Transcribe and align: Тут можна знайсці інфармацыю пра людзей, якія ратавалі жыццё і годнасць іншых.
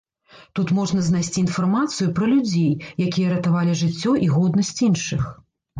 Тут 0.59 0.71
можна 0.77 1.03
знайсці 1.09 1.37
інфармацыю 1.43 2.09
пра 2.21 2.25
людзей, 2.33 2.73
якія 3.09 3.27
ратавалі 3.39 3.81
жыццё 3.87 4.19
і 4.27 4.35
годнасць 4.39 4.79
іншых. 4.91 5.33